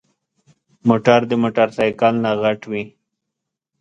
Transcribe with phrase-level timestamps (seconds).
[0.87, 2.83] موټر د موټرسايکل نه غټ وي.